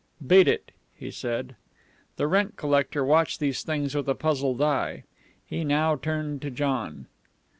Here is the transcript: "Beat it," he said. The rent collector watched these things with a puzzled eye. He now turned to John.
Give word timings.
"Beat 0.25 0.47
it," 0.47 0.71
he 0.95 1.11
said. 1.11 1.55
The 2.15 2.25
rent 2.25 2.55
collector 2.55 3.05
watched 3.05 3.39
these 3.39 3.61
things 3.61 3.93
with 3.93 4.07
a 4.09 4.15
puzzled 4.15 4.59
eye. 4.59 5.03
He 5.45 5.63
now 5.63 5.95
turned 5.95 6.41
to 6.41 6.49
John. 6.49 7.05